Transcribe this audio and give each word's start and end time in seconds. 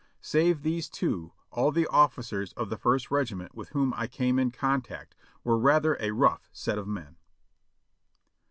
Save 0.23 0.63
these 0.63 0.89
two, 0.89 1.31
all 1.51 1.71
the 1.71 1.85
officers 1.85 2.53
of 2.53 2.71
the 2.71 2.77
First 2.79 3.11
Regiment 3.11 3.53
with 3.53 3.69
whom 3.69 3.93
I 3.95 4.07
came 4.07 4.39
in 4.39 4.49
contact 4.49 5.13
were 5.43 5.59
rather 5.59 5.95
a 5.99 6.09
rough 6.09 6.49
set 6.51 6.79
of 6.79 6.87
men. 6.87 7.17